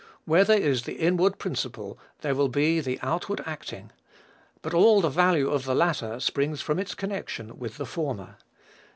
[0.25, 3.91] Where there is the inward principle, there will be the outward acting;
[4.63, 8.37] but all the value of the latter springs from its connection with the former.